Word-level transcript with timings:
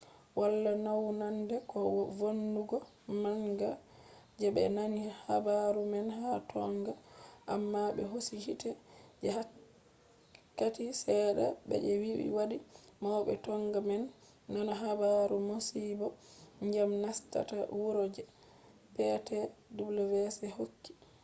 wala 0.39 0.71
naunande 0.85 1.55
ko 1.71 1.79
vonnugo 2.17 2.77
manga 3.21 3.71
je 4.39 4.47
be 4.55 4.63
nani 4.75 5.01
habaru 5.25 5.81
man 5.93 6.07
ha 6.19 6.31
tonga 6.51 6.93
amma 7.53 7.81
be 7.95 8.03
hosi 8.11 8.35
hite 8.45 8.71
je 9.21 9.29
wakkati 9.37 10.85
sedda 11.01 11.45
je 11.85 11.93
be 12.01 12.09
vi 12.19 12.27
hadi 12.35 12.57
maube 13.03 13.33
tonga 13.45 13.79
man 13.89 14.03
nana 14.53 14.73
habaru 14.83 15.35
masibo 15.49 16.07
dyam 16.71 16.91
nastata 17.03 17.57
wuro 17.79 18.03
je 18.15 18.23
ptwc 18.95 20.37
hokki 20.57 20.91